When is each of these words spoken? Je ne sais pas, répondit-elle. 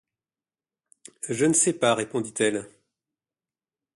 Je 1.29 1.45
ne 1.45 1.53
sais 1.53 1.73
pas, 1.73 1.93
répondit-elle. 1.93 2.67